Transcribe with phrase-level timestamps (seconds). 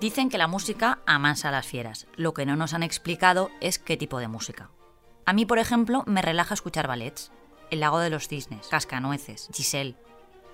[0.00, 2.06] Dicen que la música amansa a las fieras.
[2.16, 4.70] Lo que no nos han explicado es qué tipo de música.
[5.26, 7.32] A mí, por ejemplo, me relaja escuchar ballets.
[7.70, 9.96] El lago de los cisnes, Cascanueces, Giselle.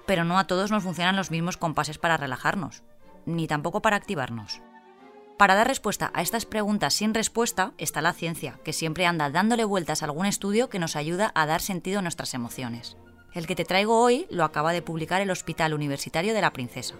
[0.06, 2.82] Pero no a todos nos funcionan los mismos compases para relajarnos,
[3.26, 4.60] ni tampoco para activarnos.
[5.36, 9.64] Para dar respuesta a estas preguntas sin respuesta está la ciencia, que siempre anda dándole
[9.64, 12.96] vueltas a algún estudio que nos ayuda a dar sentido a nuestras emociones.
[13.34, 16.94] El que te traigo hoy lo acaba de publicar el Hospital Universitario de la Princesa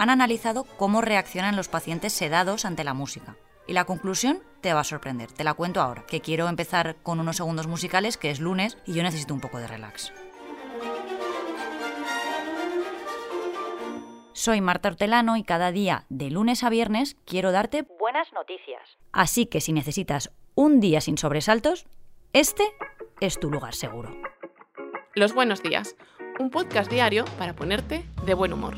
[0.00, 3.36] han analizado cómo reaccionan los pacientes sedados ante la música.
[3.66, 7.20] Y la conclusión te va a sorprender, te la cuento ahora, que quiero empezar con
[7.20, 10.10] unos segundos musicales, que es lunes y yo necesito un poco de relax.
[14.32, 18.80] Soy Marta Hortelano y cada día, de lunes a viernes, quiero darte buenas noticias.
[19.12, 21.84] Así que si necesitas un día sin sobresaltos,
[22.32, 22.64] este
[23.20, 24.16] es tu lugar seguro.
[25.16, 25.96] Los buenos días,
[26.38, 28.76] un podcast diario para ponerte de buen humor.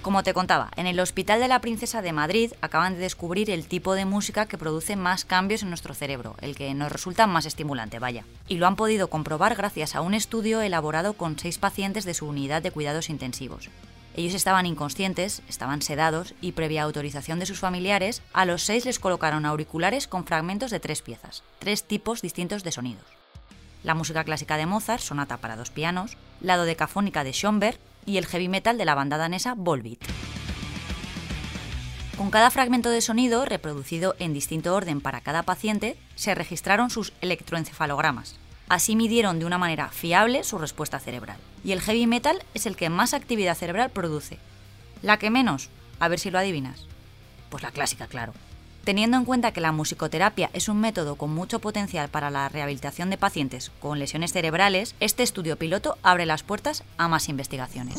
[0.00, 3.66] Como te contaba, en el Hospital de la Princesa de Madrid acaban de descubrir el
[3.66, 7.44] tipo de música que produce más cambios en nuestro cerebro, el que nos resulta más
[7.44, 8.24] estimulante, vaya.
[8.48, 12.26] Y lo han podido comprobar gracias a un estudio elaborado con seis pacientes de su
[12.26, 13.68] unidad de cuidados intensivos.
[14.16, 18.98] Ellos estaban inconscientes, estaban sedados y previa autorización de sus familiares, a los seis les
[18.98, 23.04] colocaron auriculares con fragmentos de tres piezas, tres tipos distintos de sonidos.
[23.84, 28.24] La música clásica de Mozart, sonata para dos pianos, la dodecafónica de Schoenberg y el
[28.24, 30.00] heavy metal de la banda danesa Volbeat.
[32.16, 37.12] Con cada fragmento de sonido, reproducido en distinto orden para cada paciente, se registraron sus
[37.20, 38.36] electroencefalogramas.
[38.68, 41.38] Así midieron de una manera fiable su respuesta cerebral.
[41.64, 44.38] Y el heavy metal es el que más actividad cerebral produce.
[45.02, 45.68] La que menos,
[46.00, 46.84] a ver si lo adivinas.
[47.50, 48.32] Pues la clásica, claro.
[48.84, 53.10] Teniendo en cuenta que la musicoterapia es un método con mucho potencial para la rehabilitación
[53.10, 57.96] de pacientes con lesiones cerebrales, este estudio piloto abre las puertas a más investigaciones.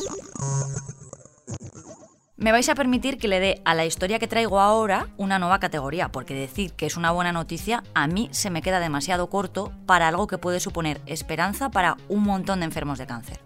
[2.38, 5.58] Me vais a permitir que le dé a la historia que traigo ahora una nueva
[5.58, 9.72] categoría, porque decir que es una buena noticia a mí se me queda demasiado corto
[9.86, 13.40] para algo que puede suponer esperanza para un montón de enfermos de cáncer.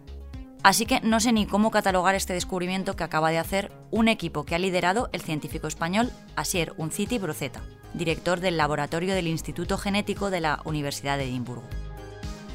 [0.63, 4.45] Así que no sé ni cómo catalogar este descubrimiento que acaba de hacer un equipo
[4.45, 7.63] que ha liderado el científico español Asier Unciti Broceta,
[7.95, 11.65] director del laboratorio del Instituto Genético de la Universidad de Edimburgo.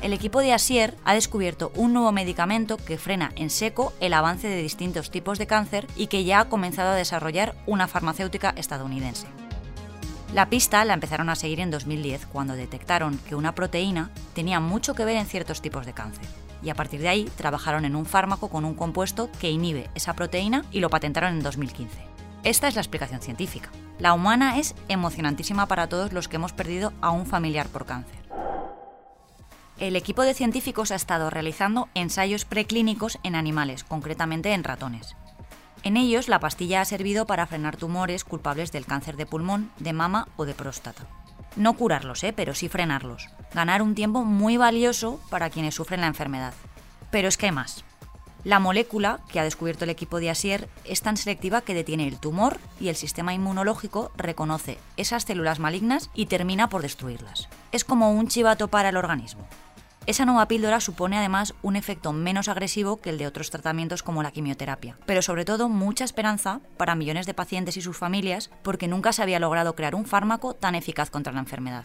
[0.01, 4.47] El equipo de Asier ha descubierto un nuevo medicamento que frena en seco el avance
[4.47, 9.25] de distintos tipos de cáncer y que ya ha comenzado a desarrollar una farmacéutica estadounidense.
[10.33, 14.93] La pista la empezaron a seguir en 2010 cuando detectaron que una proteína tenía mucho
[14.93, 16.25] que ver en ciertos tipos de cáncer
[16.61, 20.13] y a partir de ahí trabajaron en un fármaco con un compuesto que inhibe esa
[20.13, 21.97] proteína y lo patentaron en 2015.
[22.43, 23.69] Esta es la explicación científica.
[23.99, 28.26] La humana es emocionantísima para todos los que hemos perdido a un familiar por cáncer.
[29.79, 35.15] El equipo de científicos ha estado realizando ensayos preclínicos en animales, concretamente en ratones.
[35.83, 39.93] En ellos, la pastilla ha servido para frenar tumores culpables del cáncer de pulmón, de
[39.93, 41.03] mama o de próstata.
[41.55, 42.33] No curarlos, ¿eh?
[42.33, 43.29] pero sí frenarlos.
[43.53, 46.55] Ganar un tiempo muy valioso para quienes sufren la enfermedad.
[47.11, 47.83] Pero es que más.
[48.43, 52.17] La molécula que ha descubierto el equipo de Asier es tan selectiva que detiene el
[52.19, 57.47] tumor y el sistema inmunológico reconoce esas células malignas y termina por destruirlas.
[57.71, 59.47] Es como un chivato para el organismo.
[60.07, 64.23] Esa nueva píldora supone además un efecto menos agresivo que el de otros tratamientos como
[64.23, 68.87] la quimioterapia, pero sobre todo mucha esperanza para millones de pacientes y sus familias porque
[68.87, 71.83] nunca se había logrado crear un fármaco tan eficaz contra la enfermedad.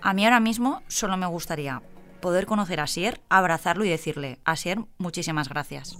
[0.00, 1.82] A mí ahora mismo solo me gustaría
[2.22, 5.98] poder conocer a Sier, abrazarlo y decirle, Asier, muchísimas gracias.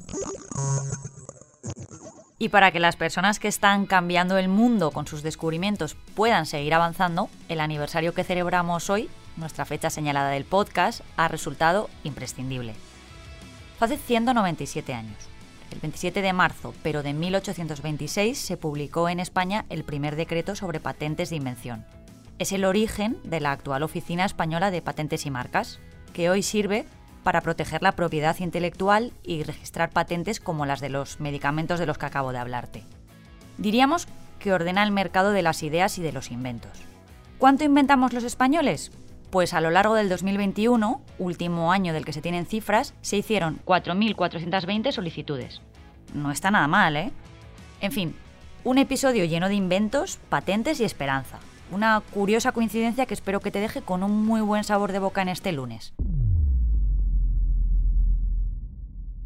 [2.42, 6.74] Y para que las personas que están cambiando el mundo con sus descubrimientos puedan seguir
[6.74, 12.74] avanzando, el aniversario que celebramos hoy nuestra fecha señalada del podcast, ha resultado imprescindible.
[13.78, 15.18] hace 197 años.
[15.70, 20.80] El 27 de marzo, pero de 1826, se publicó en España el primer decreto sobre
[20.80, 21.86] patentes de invención.
[22.40, 25.78] Es el origen de la actual Oficina Española de Patentes y Marcas,
[26.12, 26.86] que hoy sirve
[27.22, 31.98] para proteger la propiedad intelectual y registrar patentes como las de los medicamentos de los
[31.98, 32.84] que acabo de hablarte.
[33.58, 34.08] Diríamos
[34.38, 36.72] que ordena el mercado de las ideas y de los inventos.
[37.38, 38.92] ¿Cuánto inventamos los españoles?
[39.30, 43.60] Pues a lo largo del 2021, último año del que se tienen cifras, se hicieron
[43.64, 45.62] 4.420 solicitudes.
[46.12, 47.12] No está nada mal, ¿eh?
[47.80, 48.14] En fin,
[48.64, 51.38] un episodio lleno de inventos, patentes y esperanza.
[51.70, 55.22] Una curiosa coincidencia que espero que te deje con un muy buen sabor de boca
[55.22, 55.94] en este lunes.